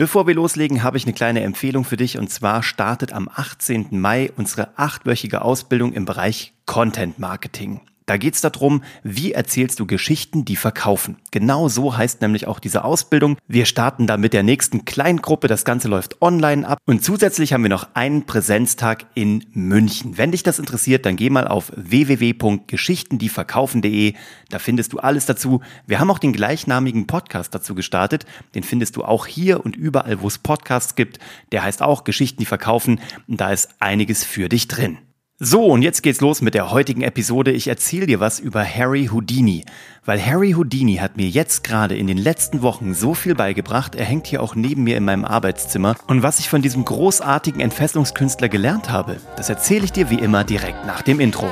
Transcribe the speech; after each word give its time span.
Bevor 0.00 0.26
wir 0.26 0.34
loslegen, 0.34 0.82
habe 0.82 0.96
ich 0.96 1.04
eine 1.04 1.12
kleine 1.12 1.42
Empfehlung 1.42 1.84
für 1.84 1.98
dich 1.98 2.16
und 2.16 2.30
zwar 2.30 2.62
startet 2.62 3.12
am 3.12 3.28
18. 3.28 3.88
Mai 3.90 4.32
unsere 4.34 4.78
achtwöchige 4.78 5.42
Ausbildung 5.42 5.92
im 5.92 6.06
Bereich 6.06 6.54
Content 6.64 7.18
Marketing. 7.18 7.82
Da 8.10 8.16
geht 8.16 8.34
es 8.34 8.40
darum, 8.40 8.82
wie 9.04 9.30
erzählst 9.30 9.78
du 9.78 9.86
Geschichten, 9.86 10.44
die 10.44 10.56
verkaufen. 10.56 11.18
Genau 11.30 11.68
so 11.68 11.96
heißt 11.96 12.22
nämlich 12.22 12.48
auch 12.48 12.58
diese 12.58 12.82
Ausbildung. 12.82 13.36
Wir 13.46 13.66
starten 13.66 14.08
da 14.08 14.16
mit 14.16 14.32
der 14.32 14.42
nächsten 14.42 14.84
Kleingruppe. 14.84 15.46
Das 15.46 15.64
Ganze 15.64 15.86
läuft 15.86 16.20
online 16.20 16.66
ab. 16.66 16.78
Und 16.86 17.04
zusätzlich 17.04 17.52
haben 17.52 17.62
wir 17.62 17.68
noch 17.68 17.94
einen 17.94 18.26
Präsenztag 18.26 19.06
in 19.14 19.46
München. 19.52 20.18
Wenn 20.18 20.32
dich 20.32 20.42
das 20.42 20.58
interessiert, 20.58 21.06
dann 21.06 21.14
geh 21.14 21.30
mal 21.30 21.46
auf 21.46 21.70
www.geschichtendieverkaufen.de. 21.76 24.14
Da 24.48 24.58
findest 24.58 24.92
du 24.92 24.98
alles 24.98 25.26
dazu. 25.26 25.60
Wir 25.86 26.00
haben 26.00 26.10
auch 26.10 26.18
den 26.18 26.32
gleichnamigen 26.32 27.06
Podcast 27.06 27.54
dazu 27.54 27.76
gestartet. 27.76 28.26
Den 28.56 28.64
findest 28.64 28.96
du 28.96 29.04
auch 29.04 29.26
hier 29.26 29.64
und 29.64 29.76
überall, 29.76 30.20
wo 30.20 30.26
es 30.26 30.38
Podcasts 30.38 30.96
gibt. 30.96 31.20
Der 31.52 31.62
heißt 31.62 31.80
auch 31.80 32.02
Geschichten, 32.02 32.40
die 32.40 32.46
verkaufen. 32.46 33.00
Und 33.28 33.40
da 33.40 33.52
ist 33.52 33.68
einiges 33.78 34.24
für 34.24 34.48
dich 34.48 34.66
drin. 34.66 34.98
So, 35.42 35.64
und 35.64 35.80
jetzt 35.80 36.02
geht's 36.02 36.20
los 36.20 36.42
mit 36.42 36.52
der 36.52 36.70
heutigen 36.70 37.00
Episode. 37.00 37.50
Ich 37.50 37.66
erzähle 37.66 38.04
dir 38.04 38.20
was 38.20 38.40
über 38.40 38.62
Harry 38.62 39.06
Houdini, 39.06 39.64
weil 40.04 40.22
Harry 40.22 40.52
Houdini 40.52 40.96
hat 40.96 41.16
mir 41.16 41.28
jetzt 41.30 41.64
gerade 41.64 41.96
in 41.96 42.06
den 42.06 42.18
letzten 42.18 42.60
Wochen 42.60 42.92
so 42.92 43.14
viel 43.14 43.34
beigebracht. 43.34 43.94
Er 43.94 44.04
hängt 44.04 44.26
hier 44.26 44.42
auch 44.42 44.54
neben 44.54 44.84
mir 44.84 44.98
in 44.98 45.04
meinem 45.06 45.24
Arbeitszimmer. 45.24 45.96
Und 46.08 46.22
was 46.22 46.40
ich 46.40 46.50
von 46.50 46.60
diesem 46.60 46.84
großartigen 46.84 47.62
Entfesselungskünstler 47.62 48.50
gelernt 48.50 48.90
habe, 48.90 49.16
das 49.38 49.48
erzähle 49.48 49.86
ich 49.86 49.92
dir 49.92 50.10
wie 50.10 50.18
immer 50.18 50.44
direkt 50.44 50.84
nach 50.84 51.00
dem 51.00 51.20
Intro. 51.20 51.48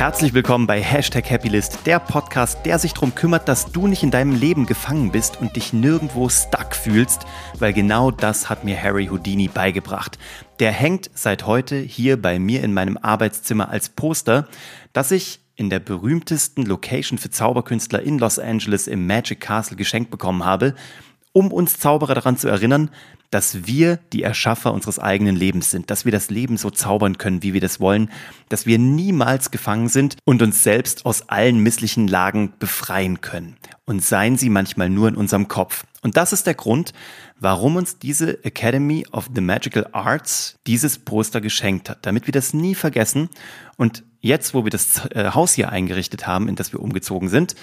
Herzlich 0.00 0.32
willkommen 0.32 0.66
bei 0.66 0.80
Hashtag 0.80 1.30
Happylist, 1.30 1.80
der 1.84 1.98
Podcast, 1.98 2.64
der 2.64 2.78
sich 2.78 2.94
darum 2.94 3.14
kümmert, 3.14 3.46
dass 3.48 3.70
du 3.70 3.86
nicht 3.86 4.02
in 4.02 4.10
deinem 4.10 4.34
Leben 4.34 4.64
gefangen 4.64 5.12
bist 5.12 5.38
und 5.38 5.56
dich 5.56 5.74
nirgendwo 5.74 6.30
stuck 6.30 6.74
fühlst, 6.74 7.26
weil 7.58 7.74
genau 7.74 8.10
das 8.10 8.48
hat 8.48 8.64
mir 8.64 8.82
Harry 8.82 9.08
Houdini 9.08 9.48
beigebracht. 9.48 10.18
Der 10.58 10.72
hängt 10.72 11.10
seit 11.12 11.44
heute 11.44 11.76
hier 11.76 12.16
bei 12.16 12.38
mir 12.38 12.64
in 12.64 12.72
meinem 12.72 12.96
Arbeitszimmer 12.96 13.68
als 13.68 13.90
Poster, 13.90 14.48
das 14.94 15.10
ich 15.10 15.40
in 15.54 15.68
der 15.68 15.80
berühmtesten 15.80 16.64
Location 16.64 17.18
für 17.18 17.28
Zauberkünstler 17.28 18.00
in 18.00 18.18
Los 18.18 18.38
Angeles 18.38 18.86
im 18.86 19.06
Magic 19.06 19.40
Castle 19.40 19.76
geschenkt 19.76 20.10
bekommen 20.10 20.46
habe, 20.46 20.74
um 21.32 21.52
uns 21.52 21.78
Zauberer 21.78 22.14
daran 22.14 22.38
zu 22.38 22.48
erinnern, 22.48 22.90
dass 23.30 23.66
wir 23.66 23.98
die 24.12 24.22
Erschaffer 24.22 24.72
unseres 24.72 24.98
eigenen 24.98 25.36
Lebens 25.36 25.70
sind, 25.70 25.90
dass 25.90 26.04
wir 26.04 26.12
das 26.12 26.30
Leben 26.30 26.56
so 26.56 26.70
zaubern 26.70 27.18
können, 27.18 27.42
wie 27.42 27.54
wir 27.54 27.60
das 27.60 27.80
wollen, 27.80 28.10
dass 28.48 28.66
wir 28.66 28.78
niemals 28.78 29.50
gefangen 29.50 29.88
sind 29.88 30.16
und 30.24 30.42
uns 30.42 30.62
selbst 30.62 31.06
aus 31.06 31.28
allen 31.28 31.60
misslichen 31.60 32.08
Lagen 32.08 32.52
befreien 32.58 33.20
können. 33.20 33.56
Und 33.86 34.04
seien 34.04 34.36
sie 34.36 34.50
manchmal 34.50 34.88
nur 34.88 35.08
in 35.08 35.16
unserem 35.16 35.48
Kopf. 35.48 35.84
Und 36.02 36.16
das 36.16 36.32
ist 36.32 36.46
der 36.46 36.54
Grund, 36.54 36.92
warum 37.38 37.76
uns 37.76 37.98
diese 37.98 38.42
Academy 38.44 39.04
of 39.12 39.28
the 39.34 39.40
Magical 39.40 39.86
Arts 39.92 40.56
dieses 40.66 40.98
Poster 40.98 41.40
geschenkt 41.40 41.90
hat, 41.90 42.06
damit 42.06 42.26
wir 42.26 42.32
das 42.32 42.54
nie 42.54 42.74
vergessen 42.74 43.28
und 43.76 44.04
jetzt, 44.20 44.52
wo 44.54 44.64
wir 44.64 44.70
das 44.70 45.06
äh, 45.06 45.30
Haus 45.32 45.54
hier 45.54 45.70
eingerichtet 45.70 46.26
haben, 46.26 46.48
in 46.48 46.56
das 46.56 46.72
wir 46.72 46.80
umgezogen 46.80 47.28
sind, 47.28 47.54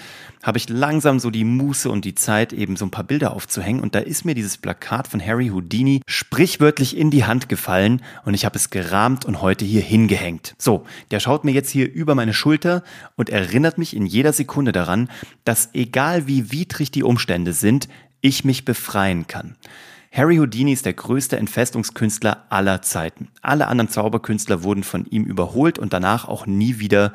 habe 0.42 0.58
ich 0.58 0.68
langsam 0.68 1.20
so 1.20 1.30
die 1.30 1.44
Muße 1.44 1.90
und 1.90 2.04
die 2.04 2.14
Zeit, 2.14 2.52
eben 2.52 2.76
so 2.76 2.84
ein 2.84 2.90
paar 2.90 3.04
Bilder 3.04 3.32
aufzuhängen. 3.32 3.82
Und 3.82 3.94
da 3.94 4.00
ist 4.00 4.24
mir 4.24 4.34
dieses 4.34 4.58
Plakat 4.58 5.08
von 5.08 5.24
Harry 5.24 5.48
Houdini 5.58 6.02
sprichwörtlich 6.06 6.96
in 6.96 7.10
die 7.10 7.24
Hand 7.24 7.48
gefallen 7.48 8.00
und 8.24 8.34
ich 8.34 8.44
habe 8.44 8.56
es 8.56 8.70
gerahmt 8.70 9.24
und 9.24 9.42
heute 9.42 9.64
hier 9.64 9.82
hingehängt. 9.82 10.54
So, 10.56 10.86
der 11.10 11.18
schaut 11.18 11.44
mir 11.44 11.50
jetzt 11.50 11.70
hier 11.70 11.92
über 11.92 12.14
meine 12.14 12.32
Schulter 12.32 12.84
und 13.16 13.28
erinnert 13.28 13.76
mich 13.76 13.94
in 13.96 14.06
jeder 14.06 14.32
Sekunde 14.32 14.70
daran, 14.70 15.10
dass 15.44 15.70
egal 15.74 16.28
wie 16.28 16.52
widrig 16.52 16.92
die 16.92 17.02
Umstände 17.02 17.52
sind, 17.52 17.88
ich 18.20 18.44
mich 18.44 18.64
befreien 18.64 19.26
kann. 19.26 19.56
Harry 20.12 20.36
Houdini 20.36 20.72
ist 20.72 20.86
der 20.86 20.94
größte 20.94 21.36
Entfestungskünstler 21.36 22.46
aller 22.48 22.80
Zeiten. 22.82 23.28
Alle 23.42 23.66
anderen 23.66 23.90
Zauberkünstler 23.90 24.62
wurden 24.62 24.84
von 24.84 25.06
ihm 25.06 25.24
überholt 25.24 25.78
und 25.78 25.92
danach 25.92 26.28
auch 26.28 26.46
nie 26.46 26.78
wieder 26.78 27.12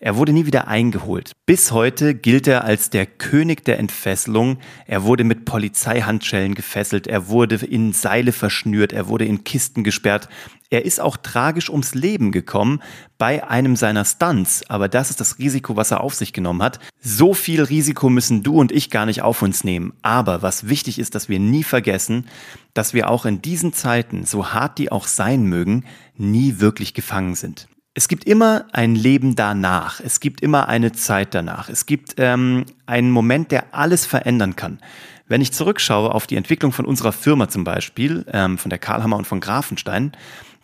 er 0.00 0.16
wurde 0.16 0.32
nie 0.32 0.46
wieder 0.46 0.68
eingeholt. 0.68 1.32
Bis 1.46 1.72
heute 1.72 2.14
gilt 2.14 2.46
er 2.46 2.64
als 2.64 2.90
der 2.90 3.06
König 3.06 3.64
der 3.64 3.78
Entfesselung. 3.78 4.58
Er 4.86 5.04
wurde 5.04 5.24
mit 5.24 5.44
Polizeihandschellen 5.44 6.54
gefesselt, 6.54 7.06
er 7.06 7.28
wurde 7.28 7.56
in 7.56 7.92
Seile 7.92 8.32
verschnürt, 8.32 8.92
er 8.92 9.08
wurde 9.08 9.24
in 9.24 9.44
Kisten 9.44 9.84
gesperrt. 9.84 10.28
Er 10.70 10.84
ist 10.84 11.00
auch 11.00 11.16
tragisch 11.16 11.70
ums 11.70 11.94
Leben 11.94 12.32
gekommen 12.32 12.82
bei 13.16 13.48
einem 13.48 13.76
seiner 13.76 14.04
Stunts, 14.04 14.68
aber 14.68 14.88
das 14.88 15.10
ist 15.10 15.20
das 15.20 15.38
Risiko, 15.38 15.76
was 15.76 15.90
er 15.90 16.00
auf 16.00 16.14
sich 16.14 16.32
genommen 16.32 16.62
hat. 16.62 16.80
So 17.00 17.32
viel 17.32 17.62
Risiko 17.62 18.10
müssen 18.10 18.42
du 18.42 18.58
und 18.58 18.72
ich 18.72 18.90
gar 18.90 19.06
nicht 19.06 19.22
auf 19.22 19.42
uns 19.42 19.62
nehmen. 19.62 19.92
Aber 20.02 20.42
was 20.42 20.68
wichtig 20.68 20.98
ist, 20.98 21.14
dass 21.14 21.28
wir 21.28 21.38
nie 21.38 21.62
vergessen, 21.62 22.26
dass 22.72 22.92
wir 22.92 23.08
auch 23.08 23.24
in 23.24 23.40
diesen 23.40 23.72
Zeiten, 23.72 24.26
so 24.26 24.52
hart 24.52 24.78
die 24.78 24.90
auch 24.90 25.06
sein 25.06 25.44
mögen, 25.44 25.84
nie 26.16 26.58
wirklich 26.58 26.94
gefangen 26.94 27.36
sind 27.36 27.68
es 27.94 28.08
gibt 28.08 28.24
immer 28.24 28.66
ein 28.72 28.96
Leben 28.96 29.36
danach. 29.36 30.00
Es 30.00 30.18
gibt 30.18 30.40
immer 30.40 30.68
eine 30.68 30.92
Zeit 30.92 31.32
danach. 31.32 31.68
Es 31.68 31.86
gibt 31.86 32.14
ähm, 32.18 32.66
einen 32.86 33.12
Moment, 33.12 33.52
der 33.52 33.72
alles 33.72 34.04
verändern 34.04 34.56
kann. 34.56 34.80
Wenn 35.28 35.40
ich 35.40 35.52
zurückschaue 35.52 36.12
auf 36.12 36.26
die 36.26 36.36
Entwicklung 36.36 36.72
von 36.72 36.84
unserer 36.84 37.12
Firma 37.12 37.48
zum 37.48 37.62
Beispiel, 37.62 38.26
ähm, 38.32 38.58
von 38.58 38.68
der 38.68 38.80
Karlhammer 38.80 39.16
und 39.16 39.26
von 39.26 39.40
Grafenstein, 39.40 40.12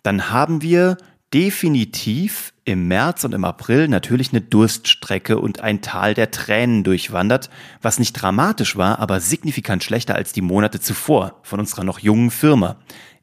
dann 0.03 0.29
haben 0.29 0.61
wir 0.61 0.97
definitiv 1.33 2.51
im 2.65 2.89
März 2.89 3.23
und 3.23 3.33
im 3.33 3.45
April 3.45 3.87
natürlich 3.87 4.33
eine 4.33 4.41
Durststrecke 4.41 5.39
und 5.39 5.61
ein 5.61 5.81
Tal 5.81 6.13
der 6.13 6.31
Tränen 6.31 6.83
durchwandert, 6.83 7.49
was 7.81 7.97
nicht 7.97 8.13
dramatisch 8.13 8.75
war, 8.75 8.99
aber 8.99 9.21
signifikant 9.21 9.83
schlechter 9.83 10.15
als 10.15 10.33
die 10.33 10.41
Monate 10.41 10.81
zuvor 10.81 11.39
von 11.43 11.61
unserer 11.61 11.85
noch 11.85 11.99
jungen 11.99 12.29
Firma. 12.29 12.75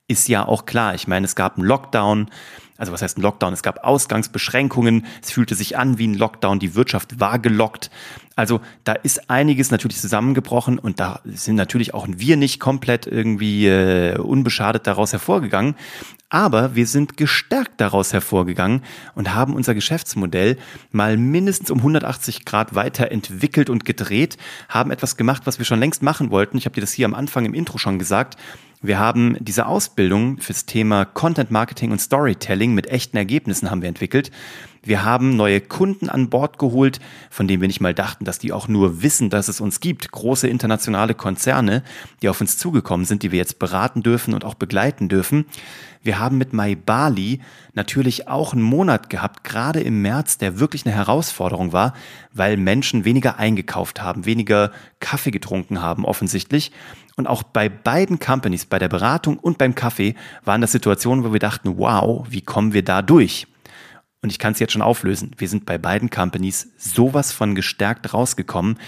Ist 0.09 0.29
ja 0.29 0.47
auch 0.47 0.65
klar. 0.65 0.95
Ich 0.95 1.07
meine, 1.07 1.27
es 1.27 1.37
gab 1.37 1.59
einen 1.59 1.67
Lockdown, 1.67 2.31
also 2.79 2.93
was 2.93 3.03
heißt 3.03 3.19
ein 3.19 3.23
Lockdown? 3.23 3.53
Es 3.53 3.63
gab 3.63 3.85
Ausgangsbeschränkungen, 3.85 5.05
es 5.23 5.33
fühlte 5.33 5.55
sich 5.55 5.77
an 5.77 5.99
wie 5.99 6.07
ein 6.07 6.15
Lockdown, 6.15 6.61
die 6.61 6.75
Wirtschaft 6.75 7.21
war 7.21 7.39
gelockt. 7.39 7.91
Also 8.37 8.61
da 8.85 8.93
ist 8.93 9.29
einiges 9.29 9.73
natürlich 9.73 10.01
zusammengebrochen 10.01 10.79
und 10.79 11.01
da 11.01 11.21
sind 11.25 11.57
natürlich 11.57 11.93
auch 11.93 12.07
wir 12.09 12.37
nicht 12.37 12.61
komplett 12.61 13.07
irgendwie 13.07 13.67
äh, 13.67 14.17
unbeschadet 14.17 14.87
daraus 14.87 15.13
hervorgegangen. 15.13 15.75
Aber 16.31 16.75
wir 16.75 16.87
sind 16.87 17.17
gestärkt 17.17 17.81
daraus 17.81 18.13
hervorgegangen 18.13 18.83
und 19.15 19.35
haben 19.35 19.55
unser 19.55 19.75
Geschäftsmodell 19.75 20.57
mal 20.93 21.17
mindestens 21.17 21.71
um 21.71 21.79
180 21.79 22.45
Grad 22.45 22.75
weiterentwickelt 22.75 23.71
und 23.71 23.85
gedreht, 23.85 24.37
haben 24.69 24.91
etwas 24.91 25.17
gemacht, 25.17 25.43
was 25.47 25.59
wir 25.59 25.67
schon 25.67 25.81
längst 25.81 26.03
machen 26.03 26.31
wollten. 26.31 26.59
Ich 26.59 26.65
habe 26.65 26.75
dir 26.75 26.83
das 26.83 26.93
hier 26.93 27.07
am 27.07 27.15
Anfang 27.15 27.45
im 27.45 27.55
Intro 27.55 27.77
schon 27.79 27.99
gesagt. 27.99 28.37
Wir 28.81 29.01
haben 29.01 29.37
diese 29.41 29.67
Ausbildung 29.67 30.39
fürs 30.39 30.65
Thema 30.65 31.05
Content 31.05 31.51
Marketing 31.51 31.91
und 31.91 32.01
Storytelling 32.01 32.75
mit 32.75 32.87
echten 32.87 33.17
Ergebnissen 33.17 33.71
haben 33.71 33.83
wir 33.83 33.89
entwickelt. 33.89 34.31
Wir 34.83 35.05
haben 35.05 35.37
neue 35.37 35.61
Kunden 35.61 36.09
an 36.09 36.31
Bord 36.31 36.59
geholt, 36.59 37.01
von 37.31 37.49
denen 37.49 37.61
wir 37.61 37.69
nicht 37.69 37.81
mal 37.81 37.95
dachten, 37.95 38.25
dass 38.25 38.39
die 38.39 38.53
auch 38.53 38.69
nur 38.69 39.03
wissen, 39.03 39.31
dass 39.31 39.49
es 39.49 39.61
uns 39.61 39.81
gibt. 39.81 40.11
Große 40.11 40.49
internationale 40.49 41.15
Konzerne, 41.15 41.83
die 42.23 42.29
auf 42.29 42.41
uns 42.41 42.57
zugekommen 42.57 43.07
sind, 43.07 43.23
die 43.23 43.33
wir 43.33 43.39
jetzt 43.39 43.59
beraten 43.59 44.03
dürfen 44.03 44.35
und 44.35 44.45
auch 44.45 44.55
begleiten 44.55 45.09
dürfen. 45.09 45.47
Wir 46.03 46.19
haben 46.19 46.39
mit 46.39 46.53
Mai 46.53 46.75
Bali 46.75 47.41
natürlich 47.75 48.29
auch 48.29 48.53
einen 48.53 48.63
Monat 48.63 49.11
gehabt, 49.11 49.45
gerade 49.45 49.81
im 49.81 50.01
März, 50.01 50.39
der 50.39 50.61
wirklich 50.61 50.87
eine 50.87 50.95
Herausforderung 50.95 51.73
war, 51.73 51.93
weil 52.33 52.57
Menschen 52.57 53.05
weniger 53.05 53.39
eingekauft 53.39 54.01
haben, 54.01 54.25
weniger 54.25 54.71
Kaffee 55.01 55.31
getrunken 55.33 55.83
haben 55.83 56.05
offensichtlich. 56.05 56.73
Und 57.17 57.27
auch 57.27 57.43
bei 57.43 57.69
beiden 57.69 58.21
Companies, 58.21 58.65
bei 58.65 58.79
der 58.79 58.89
Beratung 58.89 59.39
und 59.39 59.59
beim 59.59 59.75
Kaffee, 59.75 60.15
waren 60.45 60.61
das 60.61 60.73
Situationen, 60.73 61.25
wo 61.25 61.33
wir 61.33 61.41
dachten, 61.41 61.77
wow, 61.77 62.25
wie 62.31 62.43
kommen 62.43 62.73
wir 62.73 62.85
da 62.85 63.03
durch? 63.03 63.49
Und 64.23 64.31
ich 64.31 64.39
kann 64.39 64.53
es 64.53 64.59
jetzt 64.59 64.73
schon 64.73 64.83
auflösen. 64.83 65.33
Wir 65.39 65.49
sind 65.49 65.65
bei 65.67 65.79
beiden 65.79 66.11
Companies 66.11 66.69
sowas 66.77 67.33
von 67.33 67.55
gestärkt 67.55 68.13
rausgekommen. 68.13 68.79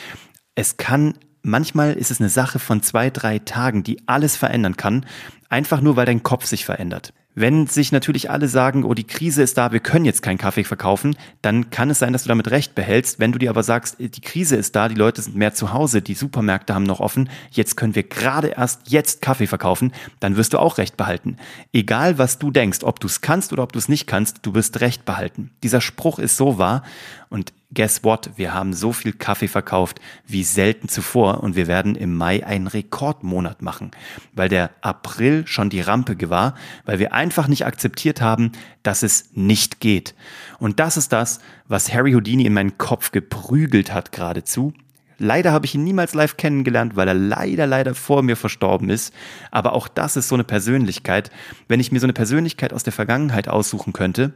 Es 0.54 0.76
kann 0.76 1.14
manchmal 1.42 1.94
ist 1.94 2.10
es 2.10 2.20
eine 2.20 2.28
Sache 2.28 2.58
von 2.58 2.82
zwei, 2.82 3.10
drei 3.10 3.38
Tagen, 3.38 3.82
die 3.82 4.06
alles 4.06 4.36
verändern 4.36 4.76
kann, 4.76 5.06
einfach 5.48 5.80
nur 5.80 5.96
weil 5.96 6.06
dein 6.06 6.22
Kopf 6.22 6.46
sich 6.46 6.64
verändert. 6.64 7.12
Wenn 7.40 7.66
sich 7.66 7.90
natürlich 7.90 8.30
alle 8.30 8.48
sagen, 8.48 8.84
oh, 8.84 8.92
die 8.92 9.06
Krise 9.06 9.42
ist 9.42 9.56
da, 9.56 9.72
wir 9.72 9.80
können 9.80 10.04
jetzt 10.04 10.20
keinen 10.20 10.36
Kaffee 10.36 10.62
verkaufen, 10.62 11.16
dann 11.40 11.70
kann 11.70 11.88
es 11.88 11.98
sein, 11.98 12.12
dass 12.12 12.24
du 12.24 12.28
damit 12.28 12.50
recht 12.50 12.74
behältst. 12.74 13.18
Wenn 13.18 13.32
du 13.32 13.38
dir 13.38 13.48
aber 13.48 13.62
sagst, 13.62 13.96
die 13.98 14.20
Krise 14.20 14.56
ist 14.56 14.76
da, 14.76 14.88
die 14.88 14.94
Leute 14.94 15.22
sind 15.22 15.36
mehr 15.36 15.54
zu 15.54 15.72
Hause, 15.72 16.02
die 16.02 16.12
Supermärkte 16.12 16.74
haben 16.74 16.82
noch 16.82 17.00
offen, 17.00 17.30
jetzt 17.50 17.78
können 17.78 17.94
wir 17.94 18.02
gerade 18.02 18.48
erst 18.48 18.90
jetzt 18.90 19.22
Kaffee 19.22 19.46
verkaufen, 19.46 19.94
dann 20.20 20.36
wirst 20.36 20.52
du 20.52 20.58
auch 20.58 20.76
recht 20.76 20.98
behalten. 20.98 21.38
Egal, 21.72 22.18
was 22.18 22.38
du 22.38 22.50
denkst, 22.50 22.80
ob 22.82 23.00
du 23.00 23.06
es 23.06 23.22
kannst 23.22 23.54
oder 23.54 23.62
ob 23.62 23.72
du 23.72 23.78
es 23.78 23.88
nicht 23.88 24.06
kannst, 24.06 24.40
du 24.42 24.52
wirst 24.52 24.82
recht 24.82 25.06
behalten. 25.06 25.50
Dieser 25.62 25.80
Spruch 25.80 26.18
ist 26.18 26.36
so 26.36 26.58
wahr 26.58 26.82
und 27.30 27.54
guess 27.72 28.02
what? 28.02 28.30
Wir 28.36 28.52
haben 28.52 28.72
so 28.72 28.92
viel 28.92 29.12
Kaffee 29.12 29.48
verkauft 29.48 30.00
wie 30.26 30.44
selten 30.44 30.88
zuvor 30.88 31.42
und 31.42 31.56
wir 31.56 31.66
werden 31.66 31.94
im 31.94 32.16
Mai 32.16 32.44
einen 32.44 32.66
Rekordmonat 32.66 33.62
machen, 33.62 33.92
weil 34.32 34.48
der 34.48 34.70
April 34.80 35.46
schon 35.46 35.70
die 35.70 35.80
Rampe 35.80 36.10
war, 36.30 36.54
weil 36.84 36.98
wir 36.98 37.12
einfach 37.12 37.48
nicht 37.48 37.66
akzeptiert 37.66 38.20
haben, 38.20 38.52
dass 38.82 39.02
es 39.02 39.30
nicht 39.34 39.80
geht. 39.80 40.14
Und 40.58 40.80
das 40.80 40.96
ist 40.96 41.12
das, 41.12 41.40
was 41.68 41.92
Harry 41.92 42.12
Houdini 42.12 42.44
in 42.44 42.54
meinen 42.54 42.78
Kopf 42.78 43.12
geprügelt 43.12 43.92
hat 43.92 44.12
geradezu. 44.12 44.72
Leider 45.18 45.52
habe 45.52 45.66
ich 45.66 45.74
ihn 45.74 45.84
niemals 45.84 46.14
live 46.14 46.38
kennengelernt, 46.38 46.96
weil 46.96 47.06
er 47.06 47.14
leider, 47.14 47.66
leider 47.66 47.94
vor 47.94 48.22
mir 48.22 48.36
verstorben 48.36 48.88
ist. 48.88 49.12
Aber 49.50 49.74
auch 49.74 49.86
das 49.86 50.16
ist 50.16 50.28
so 50.28 50.34
eine 50.34 50.44
Persönlichkeit. 50.44 51.30
Wenn 51.68 51.78
ich 51.78 51.92
mir 51.92 52.00
so 52.00 52.06
eine 52.06 52.14
Persönlichkeit 52.14 52.72
aus 52.72 52.84
der 52.84 52.94
Vergangenheit 52.94 53.46
aussuchen 53.46 53.92
könnte, 53.92 54.32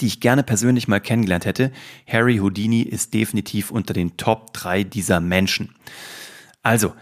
die 0.00 0.06
ich 0.06 0.20
gerne 0.20 0.42
persönlich 0.42 0.88
mal 0.88 1.00
kennengelernt 1.00 1.44
hätte, 1.44 1.72
Harry 2.06 2.38
Houdini 2.38 2.82
ist 2.82 3.14
definitiv 3.14 3.70
unter 3.70 3.92
den 3.92 4.16
Top 4.16 4.52
3 4.52 4.84
dieser 4.84 5.20
Menschen. 5.20 5.74
Also, 6.62 6.94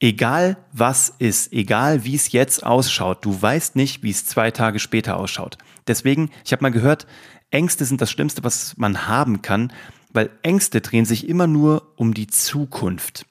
egal 0.00 0.56
was 0.72 1.14
ist, 1.18 1.52
egal 1.52 2.04
wie 2.04 2.14
es 2.14 2.32
jetzt 2.32 2.64
ausschaut, 2.64 3.24
du 3.24 3.40
weißt 3.40 3.76
nicht, 3.76 4.02
wie 4.02 4.10
es 4.10 4.26
zwei 4.26 4.50
Tage 4.50 4.78
später 4.78 5.16
ausschaut. 5.16 5.58
Deswegen, 5.86 6.30
ich 6.44 6.52
habe 6.52 6.62
mal 6.62 6.70
gehört, 6.70 7.06
Ängste 7.50 7.84
sind 7.84 8.00
das 8.00 8.10
Schlimmste, 8.10 8.44
was 8.44 8.76
man 8.76 9.06
haben 9.06 9.42
kann, 9.42 9.72
weil 10.12 10.30
Ängste 10.42 10.80
drehen 10.80 11.04
sich 11.04 11.28
immer 11.28 11.46
nur 11.46 11.92
um 11.96 12.14
die 12.14 12.26
Zukunft. 12.26 13.26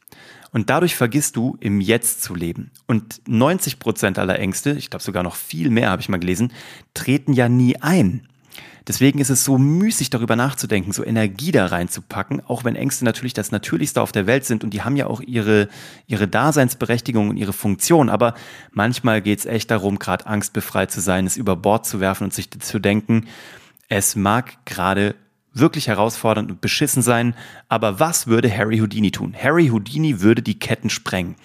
Und 0.51 0.69
dadurch 0.69 0.95
vergisst 0.95 1.37
du, 1.37 1.57
im 1.61 1.79
Jetzt 1.79 2.23
zu 2.23 2.35
leben. 2.35 2.71
Und 2.85 3.21
90 3.27 3.79
Prozent 3.79 4.19
aller 4.19 4.37
Ängste, 4.37 4.71
ich 4.71 4.89
glaube 4.89 5.03
sogar 5.03 5.23
noch 5.23 5.35
viel 5.35 5.69
mehr, 5.69 5.89
habe 5.89 6.01
ich 6.01 6.09
mal 6.09 6.19
gelesen, 6.19 6.51
treten 6.93 7.33
ja 7.33 7.47
nie 7.47 7.77
ein. 7.77 8.27
Deswegen 8.87 9.19
ist 9.19 9.29
es 9.29 9.43
so 9.43 9.57
müßig, 9.57 10.09
darüber 10.09 10.35
nachzudenken, 10.35 10.91
so 10.91 11.05
Energie 11.05 11.51
da 11.51 11.67
reinzupacken, 11.67 12.41
auch 12.45 12.63
wenn 12.63 12.75
Ängste 12.75 13.05
natürlich 13.05 13.33
das 13.33 13.51
Natürlichste 13.51 14.01
auf 14.01 14.11
der 14.11 14.25
Welt 14.25 14.45
sind 14.45 14.63
und 14.63 14.71
die 14.71 14.81
haben 14.81 14.95
ja 14.95 15.07
auch 15.07 15.21
ihre, 15.21 15.69
ihre 16.07 16.27
Daseinsberechtigung 16.27 17.29
und 17.29 17.37
ihre 17.37 17.53
Funktion. 17.53 18.09
Aber 18.09 18.33
manchmal 18.71 19.21
geht 19.21 19.39
es 19.39 19.45
echt 19.45 19.69
darum, 19.69 19.99
gerade 19.99 20.25
angstbefreit 20.25 20.91
zu 20.91 20.99
sein, 20.99 21.25
es 21.25 21.37
über 21.37 21.55
Bord 21.55 21.85
zu 21.85 21.99
werfen 21.99 22.23
und 22.23 22.33
sich 22.33 22.49
zu 22.49 22.79
denken, 22.79 23.27
es 23.87 24.15
mag 24.15 24.65
gerade 24.65 25.15
wirklich 25.53 25.87
herausfordernd 25.87 26.49
und 26.49 26.61
beschissen 26.61 27.01
sein, 27.01 27.35
aber 27.67 27.99
was 27.99 28.27
würde 28.27 28.55
Harry 28.55 28.79
Houdini 28.79 29.11
tun? 29.11 29.35
Harry 29.37 29.67
Houdini 29.67 30.21
würde 30.21 30.41
die 30.41 30.57
Ketten 30.57 30.89
sprengen. 30.89 31.35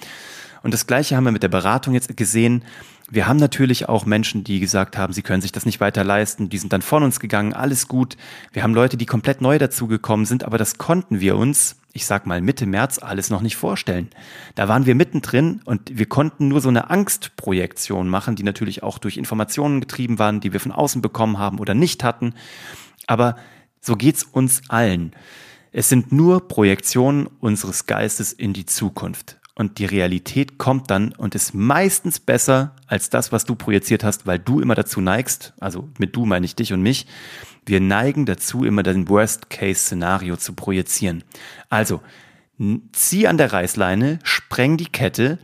Und 0.63 0.73
das 0.75 0.87
Gleiche 0.87 1.17
haben 1.17 1.25
wir 1.25 1.33
mit 1.33 1.43
der 1.43 1.49
Beratung 1.49 1.95
jetzt 1.95 2.17
gesehen. 2.17 2.65
Wir 3.09 3.29
haben 3.29 3.37
natürlich 3.37 3.89
auch 3.89 4.05
Menschen, 4.05 4.43
die 4.43 4.59
gesagt 4.59 4.99
haben, 4.99 5.13
sie 5.13 5.23
können 5.23 5.41
sich 5.41 5.53
das 5.53 5.65
nicht 5.65 5.79
weiter 5.79 6.03
leisten. 6.03 6.49
Die 6.49 6.59
sind 6.59 6.73
dann 6.73 6.83
von 6.83 7.05
uns 7.05 7.21
gegangen, 7.21 7.53
alles 7.53 7.87
gut. 7.87 8.17
Wir 8.53 8.65
haben 8.65 8.75
Leute, 8.75 8.97
die 8.97 9.07
komplett 9.07 9.41
neu 9.41 9.59
dazugekommen 9.59 10.27
sind, 10.27 10.43
aber 10.43 10.59
das 10.59 10.77
konnten 10.77 11.21
wir 11.21 11.37
uns, 11.37 11.77
ich 11.93 12.05
sag 12.05 12.27
mal 12.27 12.41
Mitte 12.41 12.67
März, 12.67 12.99
alles 12.99 13.31
noch 13.31 13.43
nicht 13.43 13.55
vorstellen. 13.55 14.09
Da 14.57 14.67
waren 14.67 14.87
wir 14.87 14.97
mittendrin 14.97 15.61
und 15.65 15.97
wir 15.97 16.07
konnten 16.07 16.49
nur 16.49 16.61
so 16.61 16.69
eine 16.69 16.91
Angstprojektion 16.91 18.09
machen, 18.09 18.35
die 18.35 18.43
natürlich 18.43 18.83
auch 18.83 18.99
durch 18.99 19.19
Informationen 19.19 19.81
getrieben 19.81 20.19
waren, 20.19 20.41
die 20.41 20.53
wir 20.53 20.59
von 20.59 20.73
außen 20.73 21.01
bekommen 21.01 21.39
haben 21.39 21.61
oder 21.61 21.75
nicht 21.75 22.03
hatten. 22.03 22.35
Aber 23.07 23.37
so 23.81 23.95
geht's 23.95 24.25
uns 24.25 24.63
allen. 24.69 25.13
Es 25.71 25.89
sind 25.89 26.11
nur 26.11 26.49
Projektionen 26.49 27.29
unseres 27.39 27.87
Geistes 27.87 28.33
in 28.33 28.53
die 28.53 28.67
Zukunft 28.67 29.39
und 29.57 29.79
die 29.79 29.87
Realität 29.87 30.59
kommt 30.59 30.91
dann 30.91 31.13
und 31.13 31.35
ist 31.35 31.55
meistens 31.55 32.21
besser 32.21 32.77
als 32.87 33.11
das, 33.11 33.33
was 33.33 33.47
du 33.47 33.57
projiziert 33.57 34.05
hast, 34.05 34.27
weil 34.27 34.39
du 34.39 34.61
immer 34.61 34.75
dazu 34.75 35.01
neigst, 35.01 35.55
also 35.59 35.89
mit 35.99 36.15
du 36.15 36.27
meine 36.27 36.47
ich 36.47 36.55
dich 36.55 36.73
und 36.73 36.83
mich, 36.83 37.07
wir 37.65 37.81
neigen 37.81 38.27
dazu, 38.27 38.65
immer 38.65 38.83
den 38.83 39.09
Worst-Case-Szenario 39.09 40.37
zu 40.37 40.53
projizieren. 40.53 41.25
Also, 41.71 42.01
zieh 42.93 43.27
an 43.27 43.39
der 43.39 43.53
Reißleine, 43.53 44.19
spreng 44.23 44.77
die 44.77 44.87
Kette, 44.87 45.39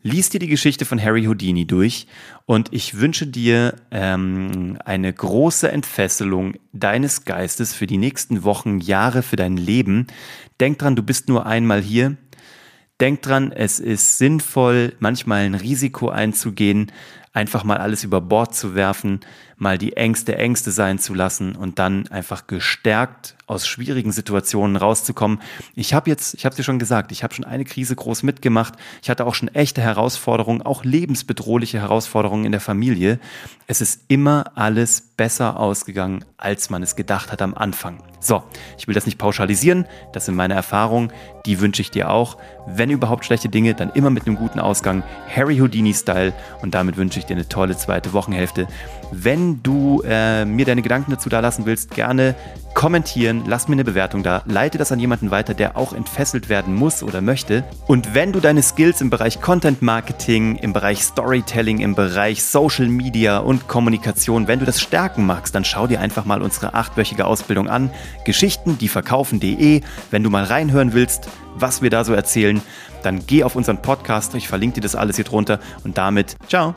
lies 0.00 0.30
dir 0.30 0.38
die 0.38 0.46
Geschichte 0.46 0.84
von 0.84 1.02
Harry 1.02 1.24
Houdini 1.24 1.66
durch 1.66 2.06
und 2.46 2.72
ich 2.72 3.00
wünsche 3.00 3.26
dir 3.26 3.74
ähm, 3.90 4.78
eine 4.84 5.12
große 5.12 5.70
Entfesselung 5.70 6.54
deines 6.72 7.24
Geistes 7.24 7.74
für 7.74 7.88
die 7.88 7.98
nächsten 7.98 8.44
Wochen, 8.44 8.78
Jahre, 8.78 9.22
für 9.22 9.36
dein 9.36 9.56
Leben. 9.56 10.06
Denk 10.60 10.78
dran, 10.78 10.94
du 10.94 11.02
bist 11.02 11.28
nur 11.28 11.46
einmal 11.46 11.82
hier 11.82 12.16
Denkt 13.00 13.26
dran, 13.26 13.52
es 13.52 13.78
ist 13.78 14.16
sinnvoll, 14.16 14.94
manchmal 15.00 15.44
ein 15.44 15.54
Risiko 15.54 16.08
einzugehen, 16.08 16.92
einfach 17.36 17.64
mal 17.64 17.76
alles 17.76 18.02
über 18.02 18.22
Bord 18.22 18.54
zu 18.54 18.74
werfen, 18.74 19.20
mal 19.58 19.76
die 19.76 19.94
Ängste 19.94 20.36
Ängste 20.36 20.70
sein 20.70 20.98
zu 20.98 21.12
lassen 21.12 21.54
und 21.54 21.78
dann 21.78 22.08
einfach 22.08 22.46
gestärkt 22.46 23.36
aus 23.46 23.66
schwierigen 23.66 24.10
Situationen 24.10 24.76
rauszukommen. 24.76 25.40
Ich 25.74 25.94
habe 25.94 26.10
jetzt, 26.10 26.34
ich 26.34 26.44
habe 26.44 26.52
es 26.52 26.56
dir 26.56 26.64
schon 26.64 26.78
gesagt, 26.78 27.12
ich 27.12 27.22
habe 27.22 27.34
schon 27.34 27.44
eine 27.44 27.64
Krise 27.64 27.94
groß 27.94 28.22
mitgemacht. 28.22 28.74
Ich 29.02 29.10
hatte 29.10 29.24
auch 29.26 29.34
schon 29.34 29.48
echte 29.48 29.80
Herausforderungen, 29.82 30.62
auch 30.62 30.82
lebensbedrohliche 30.82 31.78
Herausforderungen 31.78 32.46
in 32.46 32.52
der 32.52 32.60
Familie. 32.60 33.20
Es 33.66 33.80
ist 33.80 34.02
immer 34.08 34.52
alles 34.56 35.00
besser 35.00 35.60
ausgegangen, 35.60 36.24
als 36.38 36.70
man 36.70 36.82
es 36.82 36.96
gedacht 36.96 37.30
hat 37.30 37.40
am 37.40 37.54
Anfang. 37.54 38.02
So, 38.18 38.42
ich 38.78 38.88
will 38.88 38.94
das 38.94 39.06
nicht 39.06 39.18
pauschalisieren, 39.18 39.86
das 40.12 40.26
sind 40.26 40.34
meine 40.34 40.54
Erfahrungen, 40.54 41.12
die 41.44 41.60
wünsche 41.60 41.82
ich 41.82 41.92
dir 41.92 42.10
auch. 42.10 42.38
Wenn 42.66 42.90
überhaupt 42.90 43.24
schlechte 43.24 43.48
Dinge, 43.48 43.74
dann 43.74 43.90
immer 43.92 44.10
mit 44.10 44.26
einem 44.26 44.36
guten 44.36 44.58
Ausgang, 44.58 45.04
Harry 45.32 45.58
Houdini-Style 45.58 46.32
und 46.60 46.74
damit 46.74 46.96
wünsche 46.96 47.20
ich 47.20 47.25
dir 47.26 47.34
eine 47.34 47.48
tolle 47.48 47.76
zweite 47.76 48.12
Wochenhälfte. 48.12 48.66
Wenn 49.12 49.62
du 49.62 50.02
äh, 50.06 50.44
mir 50.44 50.64
deine 50.64 50.82
Gedanken 50.82 51.10
dazu 51.10 51.28
da 51.28 51.40
lassen 51.40 51.66
willst, 51.66 51.92
gerne 51.92 52.34
kommentieren, 52.74 53.44
lass 53.46 53.68
mir 53.68 53.72
eine 53.72 53.84
Bewertung 53.84 54.22
da, 54.22 54.42
leite 54.44 54.76
das 54.76 54.92
an 54.92 55.00
jemanden 55.00 55.30
weiter, 55.30 55.54
der 55.54 55.78
auch 55.78 55.94
entfesselt 55.94 56.50
werden 56.50 56.74
muss 56.74 57.02
oder 57.02 57.22
möchte. 57.22 57.64
Und 57.86 58.14
wenn 58.14 58.32
du 58.32 58.40
deine 58.40 58.62
Skills 58.62 59.00
im 59.00 59.08
Bereich 59.08 59.40
Content 59.40 59.80
Marketing, 59.80 60.56
im 60.56 60.74
Bereich 60.74 61.02
Storytelling, 61.02 61.78
im 61.78 61.94
Bereich 61.94 62.44
Social 62.44 62.88
Media 62.88 63.38
und 63.38 63.66
Kommunikation, 63.66 64.46
wenn 64.46 64.58
du 64.58 64.66
das 64.66 64.80
stärken 64.80 65.24
magst, 65.24 65.54
dann 65.54 65.64
schau 65.64 65.86
dir 65.86 66.00
einfach 66.00 66.26
mal 66.26 66.42
unsere 66.42 66.74
achtwöchige 66.74 67.24
Ausbildung 67.24 67.68
an. 67.68 67.90
Geschichten, 68.24 68.76
die 68.76 68.88
verkaufen.de. 68.88 69.80
Wenn 70.10 70.22
du 70.22 70.28
mal 70.28 70.44
reinhören 70.44 70.92
willst, 70.92 71.28
was 71.54 71.80
wir 71.80 71.88
da 71.88 72.04
so 72.04 72.12
erzählen, 72.12 72.60
dann 73.02 73.24
geh 73.26 73.42
auf 73.42 73.56
unseren 73.56 73.80
Podcast. 73.80 74.34
Ich 74.34 74.48
verlinke 74.48 74.74
dir 74.74 74.80
das 74.82 74.96
alles 74.96 75.16
hier 75.16 75.24
drunter. 75.24 75.60
Und 75.82 75.96
damit, 75.96 76.36
ciao. 76.48 76.74